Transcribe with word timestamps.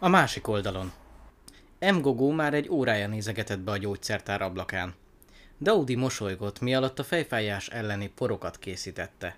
A 0.00 0.08
másik 0.08 0.48
oldalon. 0.48 0.92
M. 1.80 2.00
Gogó 2.00 2.30
már 2.30 2.54
egy 2.54 2.68
órája 2.68 3.06
nézegetett 3.06 3.58
be 3.58 3.70
a 3.70 3.76
gyógyszertár 3.76 4.42
ablakán. 4.42 4.94
Daudi 5.60 5.94
mosolygott, 5.94 6.60
mi 6.60 6.74
alatt 6.74 6.98
a 6.98 7.04
fejfájás 7.04 7.68
elleni 7.68 8.08
porokat 8.08 8.58
készítette. 8.58 9.36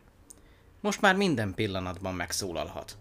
Most 0.80 1.00
már 1.00 1.16
minden 1.16 1.54
pillanatban 1.54 2.14
megszólalhat. 2.14 2.96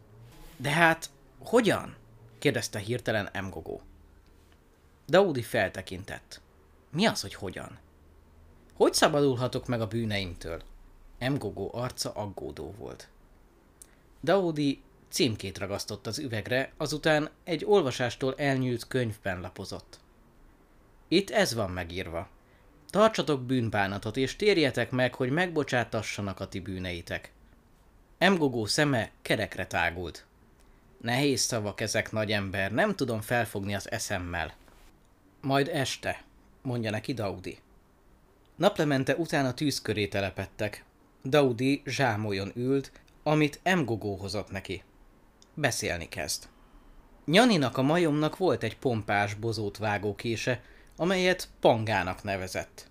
De 0.57 0.69
hát, 0.69 1.09
hogyan? 1.39 1.95
kérdezte 2.37 2.79
hirtelen 2.79 3.29
M. 3.43 3.49
Gogó. 3.49 3.81
Daudi 5.07 5.41
feltekintett. 5.41 6.41
Mi 6.89 7.05
az, 7.05 7.21
hogy 7.21 7.33
hogyan? 7.33 7.77
Hogy 8.73 8.93
szabadulhatok 8.93 9.67
meg 9.67 9.81
a 9.81 9.87
bűneimtől? 9.87 10.61
M. 11.19 11.33
Gogó 11.33 11.69
arca 11.73 12.11
aggódó 12.11 12.73
volt. 12.77 13.07
Daudi 14.23 14.81
címkét 15.09 15.57
ragasztott 15.57 16.07
az 16.07 16.19
üvegre, 16.19 16.71
azután 16.77 17.29
egy 17.43 17.65
olvasástól 17.65 18.33
elnyűlt 18.37 18.87
könyvben 18.87 19.41
lapozott. 19.41 19.99
Itt 21.07 21.29
ez 21.29 21.53
van 21.53 21.71
megírva. 21.71 22.27
Tartsatok 22.89 23.41
bűnbánatot, 23.41 24.17
és 24.17 24.35
térjetek 24.35 24.91
meg, 24.91 25.15
hogy 25.15 25.29
megbocsátassanak 25.29 26.39
a 26.39 26.47
ti 26.47 26.59
bűneitek. 26.59 27.31
Emgogó 28.17 28.65
szeme 28.65 29.11
kerekre 29.21 29.67
tágult. 29.67 30.25
Nehéz 31.01 31.41
szavak 31.41 31.81
ezek, 31.81 32.11
nagy 32.11 32.31
ember, 32.31 32.71
nem 32.71 32.95
tudom 32.95 33.21
felfogni 33.21 33.75
az 33.75 33.91
eszemmel. 33.91 34.53
Majd 35.41 35.67
este, 35.67 36.23
mondja 36.61 36.91
neki 36.91 37.13
Daudi. 37.13 37.57
Naplemente 38.55 39.15
után 39.15 39.45
a 39.45 39.53
tűz 39.53 39.81
köré 39.81 40.07
telepettek. 40.07 40.83
Daudi 41.23 41.81
zsámolyon 41.85 42.51
ült, 42.55 42.91
amit 43.23 43.59
Emgogó 43.63 44.15
hozott 44.15 44.51
neki. 44.51 44.83
Beszélni 45.59 46.09
kezd. 46.09 46.43
Nyaninak 47.25 47.77
a 47.77 47.81
majomnak 47.81 48.37
volt 48.37 48.63
egy 48.63 48.77
pompás 48.77 49.33
bozót 49.33 49.77
vágókése, 49.77 50.61
amelyet 50.95 51.47
Pangának 51.59 52.23
nevezett. 52.23 52.87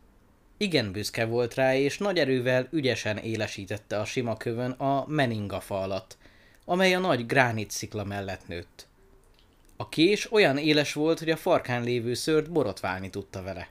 Igen 0.57 0.93
büszke 0.93 1.25
volt 1.25 1.55
rá, 1.55 1.75
és 1.75 1.99
nagy 1.99 2.19
erővel 2.19 2.69
ügyesen 2.71 3.17
élesítette 3.17 4.01
a 4.01 4.05
sima 4.05 4.37
kövön 4.37 4.71
a 4.71 5.05
meningafa 5.07 5.81
alatt, 5.81 6.17
amely 6.65 6.95
a 6.95 6.99
nagy 6.99 7.27
gránit 7.27 7.71
szikla 7.71 8.05
mellett 8.05 8.49
nőtt. 8.49 8.87
A 9.77 9.89
kés 9.89 10.33
olyan 10.33 10.59
éles 10.59 10.93
volt, 10.93 11.19
hogy 11.19 11.31
a 11.31 11.37
farkán 11.37 11.83
lévő 11.83 12.15
szőrt 12.15 12.51
borotválni 12.51 13.11
tudta 13.11 13.43
vele. 13.43 13.69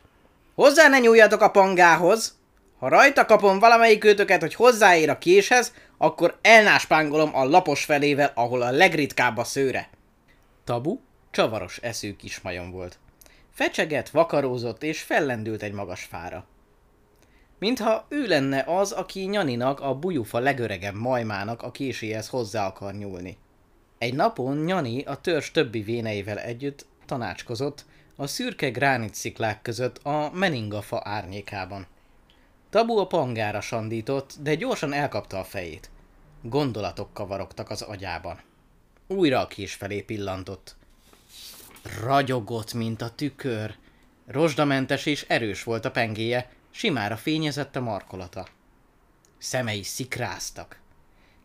Hozzá 0.56 0.88
ne 0.88 1.00
nyúljatok 1.00 1.42
a 1.42 1.52
pangához! 1.52 2.38
Ha 2.80 2.88
rajta 2.88 3.26
kapom 3.26 3.60
valamelyik 3.60 4.04
őtöket, 4.04 4.42
hogy 4.42 4.54
hozzáér 4.54 5.10
a 5.10 5.18
késhez, 5.18 5.74
akkor 5.98 6.38
elnáspángolom 6.42 7.36
a 7.36 7.44
lapos 7.44 7.86
felével, 7.86 8.32
ahol 8.36 8.62
a 8.62 8.72
legritkább 8.72 9.38
a 9.38 9.44
szőre. 9.44 9.90
Tabu 10.64 11.00
csavaros 11.32 11.78
eszű 11.78 12.16
kismajom 12.16 12.72
volt. 12.72 13.00
Fecseget, 13.54 14.10
vakarózott 14.10 14.84
és 14.84 15.02
fellendült 15.02 15.62
egy 15.62 15.72
magas 15.72 16.04
fára. 16.04 16.46
Mintha 17.60 18.06
ő 18.10 18.28
lenne 18.28 18.64
az, 18.68 18.92
aki 18.92 19.20
Nyaninak, 19.20 19.80
a 19.80 19.96
bujufa 19.96 20.40
legöregebb 20.40 20.96
majmának 20.96 21.64
a 21.64 21.72
késéhez 21.72 22.30
hozzá 22.30 22.66
akar 22.66 22.94
nyúlni. 22.94 23.38
Egy 23.98 24.14
napon 24.14 24.58
Nyani 24.58 25.04
a 25.04 25.16
törzs 25.16 25.52
többi 25.52 25.82
véneivel 25.82 26.40
együtt 26.40 26.86
tanácskozott 27.06 27.86
a 28.16 28.28
szürke 28.28 28.70
gránitsziklák 28.70 29.62
között 29.62 29.98
a 29.98 30.32
meningafa 30.34 31.02
árnyékában. 31.04 31.88
Tabu 32.70 32.98
a 32.98 33.08
pangára 33.08 33.62
sandított, 33.62 34.34
de 34.40 34.56
gyorsan 34.56 34.94
elkapta 34.94 35.40
a 35.40 35.44
fejét. 35.44 35.90
Gondolatok 36.42 37.14
kavarogtak 37.14 37.70
az 37.70 37.82
agyában. 37.82 38.40
Újra 39.08 39.40
a 39.40 39.48
kés 39.48 39.74
felé 39.74 40.02
pillantott. 40.02 40.76
Ragyogott, 42.02 42.74
mint 42.74 43.02
a 43.02 43.10
tükör. 43.10 43.76
Rozsdamentes 44.28 45.06
és 45.06 45.26
erős 45.28 45.64
volt 45.64 45.86
a 45.86 45.92
pengéje, 45.92 46.50
simára 46.72 47.18
fényezett 47.18 47.76
a 47.76 47.82
markolata. 47.82 48.48
Szemei 49.38 49.84
szikráztak. 49.84 50.80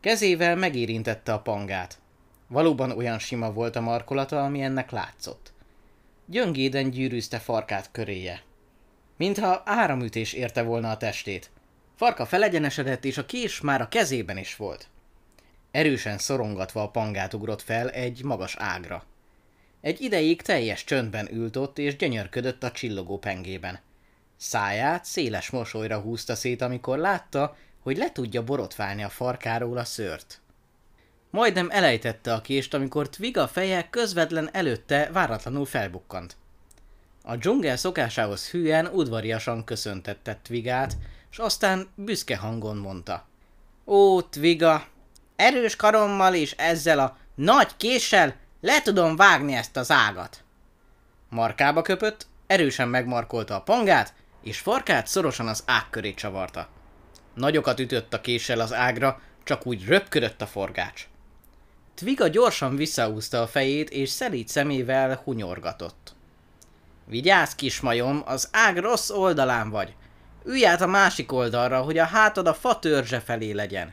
Kezével 0.01 0.57
megérintette 0.57 1.33
a 1.33 1.41
pangát. 1.41 1.99
Valóban 2.47 2.91
olyan 2.91 3.19
sima 3.19 3.53
volt 3.53 3.77
a 3.77 3.81
markolata, 3.81 4.45
ami 4.45 4.63
ennek 4.63 4.91
látszott. 4.91 5.53
Gyöngéden 6.27 6.91
gyűrűzte 6.91 7.39
farkát 7.39 7.91
köréje. 7.93 8.43
Mintha 9.23 9.63
áramütés 9.65 10.33
érte 10.33 10.63
volna 10.63 10.91
a 10.91 10.97
testét. 10.97 11.51
Farka 11.97 12.27
felegyenesedett, 12.27 13.05
és 13.05 13.19
a 13.19 13.27
kés 13.27 13.61
már 13.61 13.81
a 13.81 13.89
kezében 13.89 14.39
is 14.39 14.57
volt. 14.57 14.87
Erősen 15.71 16.19
szorongatva 16.19 16.83
a 16.83 16.89
pangát 16.89 17.35
ugrott 17.35 17.63
fel 17.63 17.91
egy 17.91 18.25
magas 18.25 18.57
ágra. 18.59 19.05
Egy 19.81 20.01
ideig 20.01 20.43
teljes 20.43 20.85
csöndben 20.85 21.29
ült 21.33 21.57
ott, 21.57 21.79
és 21.79 21.97
gyönyörködött 21.97 22.63
a 22.63 22.71
csillogó 22.71 23.19
pengében. 23.19 23.81
Száját 24.37 25.05
széles 25.05 25.51
mosolyra 25.51 25.99
húzta 26.01 26.35
szét, 26.35 26.63
amikor 26.63 26.99
látta, 26.99 27.57
hogy 27.81 27.97
le 27.97 28.13
tudja 28.13 28.45
borotválni 28.45 29.03
a 29.03 29.09
farkáról 29.09 29.79
a 29.79 29.85
szőrt. 29.85 30.41
Majdnem 31.31 31.71
elejtette 31.71 32.33
a 32.35 32.41
kést, 32.41 32.75
amikor 32.75 33.09
Twiga 33.09 33.49
feje 33.49 33.89
közvetlen 33.91 34.49
előtte 34.53 35.11
váratlanul 35.13 35.67
felbukkant. 35.67 36.37
A 37.23 37.37
dzsungel 37.37 37.77
szokásához 37.77 38.49
hűen 38.49 38.87
udvariasan 38.87 39.65
köszöntette 39.65 40.39
Twigát, 40.43 40.97
és 41.31 41.39
aztán 41.39 41.89
büszke 41.95 42.37
hangon 42.37 42.77
mondta. 42.77 43.27
Ó, 43.87 44.23
Twiga, 44.23 44.87
erős 45.37 45.77
karommal 45.77 46.35
és 46.35 46.55
ezzel 46.57 46.99
a 46.99 47.17
nagy 47.35 47.77
késsel 47.77 48.37
le 48.61 48.83
tudom 48.83 49.17
vágni 49.17 49.53
ezt 49.53 49.77
az 49.77 49.91
ágat. 49.91 50.45
Markába 51.29 51.83
köpött, 51.83 52.27
erősen 52.47 52.89
megmarkolta 52.89 53.55
a 53.55 53.63
pangát, 53.63 54.15
és 54.43 54.59
farkát 54.59 55.07
szorosan 55.07 55.49
az 55.49 55.63
ág 55.67 55.91
köré 55.91 56.15
csavarta. 56.15 56.69
Nagyokat 57.35 57.81
ütött 57.81 58.15
a 58.15 58.21
késsel 58.21 58.61
az 58.61 58.73
ágra, 58.73 59.21
csak 59.45 59.67
úgy 59.67 59.85
röpködött 59.85 60.43
a 60.43 60.47
forgács. 60.47 61.07
Twiga 61.95 62.29
gyorsan 62.29 62.77
visszaúzta 62.77 63.43
a 63.43 63.47
fejét, 63.47 63.91
és 63.91 64.09
szelíd 64.09 64.49
szemével 64.49 65.21
hunyorgatott. 65.25 66.15
Vigyázz, 67.13 67.53
kismajom, 67.53 68.23
az 68.25 68.49
ág 68.53 68.79
rossz 68.79 69.11
oldalán 69.11 69.71
vagy. 69.71 69.95
Ülj 70.45 70.67
át 70.67 70.81
a 70.81 70.87
másik 70.87 71.33
oldalra, 71.33 71.81
hogy 71.83 71.99
a 71.99 72.05
hátad 72.05 72.47
a 72.47 72.55
fa 72.55 72.79
törzse 72.79 73.21
felé 73.21 73.51
legyen. 73.51 73.93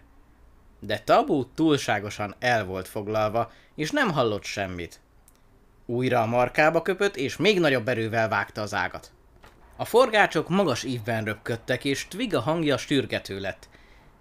De 0.79 0.99
Tabu 0.99 1.45
túlságosan 1.53 2.35
el 2.39 2.65
volt 2.65 2.87
foglalva, 2.87 3.51
és 3.75 3.91
nem 3.91 4.11
hallott 4.11 4.43
semmit. 4.43 4.99
Újra 5.85 6.21
a 6.21 6.25
markába 6.25 6.81
köpött, 6.81 7.15
és 7.15 7.37
még 7.37 7.59
nagyobb 7.59 7.87
erővel 7.87 8.29
vágta 8.29 8.61
az 8.61 8.73
ágat. 8.73 9.11
A 9.75 9.85
forgácsok 9.85 10.49
magas 10.49 10.83
ívben 10.83 11.23
röpködtek, 11.23 11.85
és 11.85 12.07
Twiga 12.07 12.39
hangja 12.41 12.77
stürgető 12.77 13.39
lett. 13.39 13.69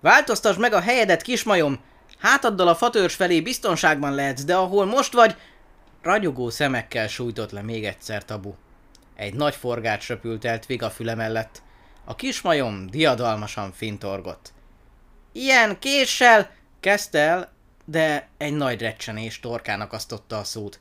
Változtasd 0.01 0.61
meg 0.61 0.73
a 0.73 0.81
helyedet, 0.81 1.23
kismajom! 1.23 1.81
Hátaddal 2.19 2.69
a 2.69 2.75
fatörs 2.75 3.15
felé 3.15 3.41
biztonságban 3.41 4.15
lehetsz, 4.15 4.45
de 4.45 4.57
ahol 4.57 4.87
most 4.87 5.13
vagy... 5.13 5.37
Ragyogó 6.03 6.51
szemekkel 6.51 7.09
sújtott 7.09 7.51
le 7.51 7.63
még 7.63 7.85
egyszer 7.85 8.25
tabu. 8.25 8.55
Egy 9.19 9.35
nagy 9.35 9.55
forgács 9.55 10.09
röpült 10.09 10.45
el 10.45 10.59
Twiga 10.59 10.91
füle 10.91 11.15
mellett. 11.15 11.63
A 12.05 12.15
kismajom 12.15 12.87
diadalmasan 12.87 13.73
fintorgott. 13.73 14.53
Ilyen 15.33 15.79
késsel, 15.79 16.51
kezdte 16.81 17.19
el, 17.19 17.53
de 17.85 18.29
egy 18.37 18.53
nagy 18.53 18.81
recsenés 18.81 19.41
torkának 19.41 19.93
asztotta 19.93 20.39
a 20.39 20.45
szót. 20.45 20.81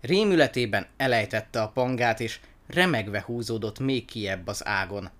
Rémületében 0.00 0.86
elejtette 0.96 1.62
a 1.62 1.68
pangát, 1.68 2.20
és 2.20 2.38
remegve 2.68 3.22
húzódott 3.26 3.78
még 3.78 4.04
kiebb 4.04 4.46
az 4.46 4.66
ágon. 4.66 5.10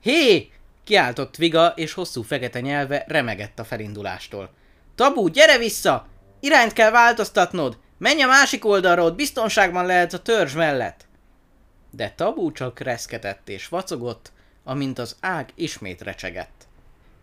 Hé! 0.00 0.50
kiáltott 0.84 1.36
Viga, 1.36 1.66
és 1.76 1.92
hosszú 1.92 2.22
fekete 2.22 2.60
nyelve 2.60 3.04
remegett 3.08 3.58
a 3.58 3.64
felindulástól. 3.64 4.50
Tabu, 4.94 5.28
gyere 5.28 5.58
vissza! 5.58 6.06
Irányt 6.40 6.72
kell 6.72 6.90
változtatnod! 6.90 7.78
Menj 7.98 8.22
a 8.22 8.26
másik 8.26 8.64
oldalról, 8.64 9.10
biztonságban 9.10 9.86
lehet 9.86 10.12
a 10.12 10.22
törzs 10.22 10.54
mellett! 10.54 11.07
De 11.90 12.12
Tabu 12.16 12.52
csak 12.52 12.78
reszketett 12.78 13.48
és 13.48 13.68
vacogott, 13.68 14.32
amint 14.64 14.98
az 14.98 15.16
ág 15.20 15.52
ismét 15.54 16.02
recsegett. 16.02 16.66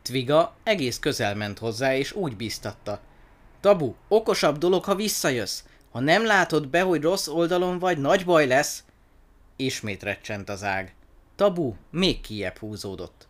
Tviga 0.02 0.56
egész 0.64 1.00
közel 1.00 1.36
ment 1.36 1.60
hozzá, 1.60 1.96
és 1.96 2.12
úgy 2.12 2.36
biztatta. 2.36 3.00
Tabu, 3.60 3.94
okosabb 4.08 4.58
dolog, 4.58 4.84
ha 4.84 4.96
visszajössz. 4.96 5.64
Ha 5.92 6.00
nem 6.00 6.26
látod 6.26 6.68
be, 6.68 6.82
hogy 6.82 7.02
rossz 7.02 7.28
oldalon 7.28 7.80
vagy, 7.80 7.98
nagy 7.98 8.26
baj 8.26 8.48
lesz. 8.48 8.84
Ismét 9.56 10.04
recsent 10.04 10.50
az 10.50 10.64
ág. 10.64 10.94
Tabu 11.36 11.74
még 11.92 12.22
kiebb 12.22 12.58
húzódott. 12.58 13.28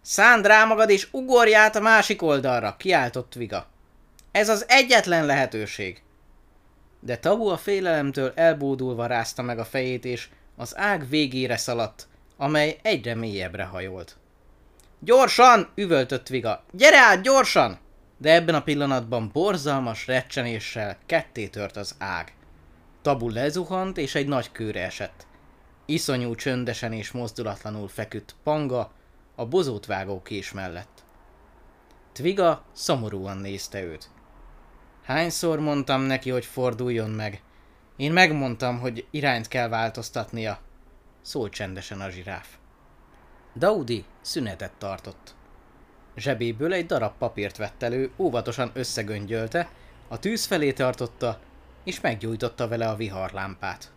Szánd 0.00 0.46
rá 0.46 0.64
magad 0.64 0.90
és 0.90 1.08
ugorj 1.10 1.54
át 1.54 1.76
a 1.76 1.80
másik 1.80 2.22
oldalra, 2.22 2.76
kiáltott 2.76 3.34
Viga. 3.34 3.66
Ez 4.32 4.48
az 4.48 4.64
egyetlen 4.68 5.26
lehetőség. 5.26 6.02
De 7.00 7.16
Tabu 7.16 7.46
a 7.46 7.56
félelemtől 7.56 8.32
elbódulva 8.34 9.06
rázta 9.06 9.42
meg 9.42 9.58
a 9.58 9.64
fejét, 9.64 10.04
és 10.04 10.28
az 10.56 10.76
ág 10.76 11.08
végére 11.08 11.56
szaladt, 11.56 12.08
amely 12.36 12.78
egyre 12.82 13.14
mélyebbre 13.14 13.64
hajolt. 13.64 14.16
Gyorsan! 14.98 15.68
üvöltött 15.74 16.28
Viga. 16.28 16.64
Gyere 16.72 16.98
át, 16.98 17.22
gyorsan! 17.22 17.78
De 18.18 18.34
ebben 18.34 18.54
a 18.54 18.62
pillanatban 18.62 19.30
borzalmas 19.32 20.06
recsenéssel 20.06 20.98
ketté 21.06 21.48
tört 21.48 21.76
az 21.76 21.94
ág. 21.98 22.32
Tabu 23.02 23.28
lezuhant, 23.28 23.98
és 23.98 24.14
egy 24.14 24.26
nagy 24.26 24.52
kőre 24.52 24.84
esett. 24.84 25.26
Iszonyú 25.86 26.34
csöndesen 26.34 26.92
és 26.92 27.10
mozdulatlanul 27.10 27.88
feküdt 27.88 28.34
Panga 28.42 28.92
a 29.34 29.46
bozót 29.46 29.86
vágó 29.86 30.22
kés 30.22 30.52
mellett. 30.52 31.04
Tviga 32.12 32.64
szomorúan 32.72 33.36
nézte 33.36 33.82
őt. 33.82 34.10
Hányszor 35.02 35.60
mondtam 35.60 36.00
neki, 36.02 36.30
hogy 36.30 36.44
forduljon 36.44 37.10
meg? 37.10 37.42
Én 38.02 38.12
megmondtam, 38.12 38.80
hogy 38.80 39.06
irányt 39.10 39.48
kell 39.48 39.68
változtatnia. 39.68 40.58
Szólt 41.20 41.52
csendesen 41.52 42.00
a 42.00 42.10
zsiráf. 42.10 42.48
Daudi 43.56 44.04
szünetet 44.20 44.72
tartott. 44.78 45.34
Zsebéből 46.16 46.72
egy 46.72 46.86
darab 46.86 47.12
papírt 47.18 47.56
vett 47.56 47.82
elő, 47.82 48.10
óvatosan 48.16 48.70
összegöngyölte, 48.74 49.70
a 50.08 50.18
tűz 50.18 50.44
felé 50.44 50.72
tartotta, 50.72 51.40
és 51.84 52.00
meggyújtotta 52.00 52.68
vele 52.68 52.88
a 52.88 52.96
viharlámpát. 52.96 53.92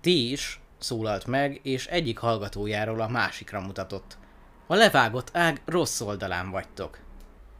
Ti 0.00 0.30
is, 0.30 0.60
szólalt 0.78 1.26
meg, 1.26 1.60
és 1.62 1.86
egyik 1.86 2.18
hallgatójáról 2.18 3.00
a 3.00 3.08
másikra 3.08 3.60
mutatott. 3.60 4.18
A 4.66 4.74
levágott 4.74 5.36
ág 5.36 5.62
rossz 5.64 6.00
oldalán 6.00 6.50
vagytok. 6.50 6.98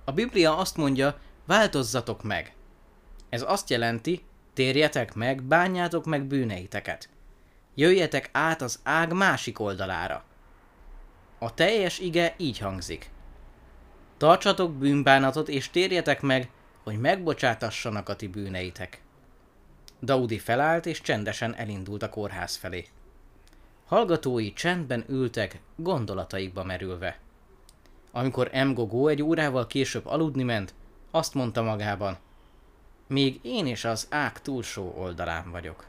A 0.04 0.12
Biblia 0.12 0.56
azt 0.56 0.76
mondja, 0.76 1.18
változzatok 1.44 2.22
meg. 2.22 2.54
Ez 3.28 3.42
azt 3.42 3.70
jelenti, 3.70 4.24
térjetek 4.56 5.14
meg, 5.14 5.42
bánjátok 5.42 6.04
meg 6.04 6.24
bűneiteket. 6.24 7.08
Jöjjetek 7.74 8.28
át 8.32 8.62
az 8.62 8.80
ág 8.82 9.12
másik 9.12 9.60
oldalára. 9.60 10.24
A 11.38 11.54
teljes 11.54 11.98
ige 11.98 12.34
így 12.36 12.58
hangzik. 12.58 13.10
Tartsatok 14.16 14.72
bűnbánatot 14.72 15.48
és 15.48 15.70
térjetek 15.70 16.20
meg, 16.20 16.50
hogy 16.84 16.98
megbocsátassanak 16.98 18.08
a 18.08 18.16
ti 18.16 18.26
bűneitek. 18.26 19.02
Daudi 20.02 20.38
felállt 20.38 20.86
és 20.86 21.00
csendesen 21.00 21.54
elindult 21.54 22.02
a 22.02 22.10
kórház 22.10 22.56
felé. 22.56 22.86
Hallgatói 23.86 24.52
csendben 24.52 25.04
ültek, 25.08 25.60
gondolataikba 25.76 26.64
merülve. 26.64 27.18
Amikor 28.12 28.50
M. 28.52 28.72
Gogó 28.72 29.08
egy 29.08 29.22
órával 29.22 29.66
később 29.66 30.06
aludni 30.06 30.42
ment, 30.42 30.74
azt 31.10 31.34
mondta 31.34 31.62
magában, 31.62 32.18
még 33.06 33.38
én 33.42 33.66
is 33.66 33.84
az 33.84 34.06
ág 34.10 34.40
túlsó 34.40 34.94
oldalán 34.96 35.50
vagyok. 35.50 35.84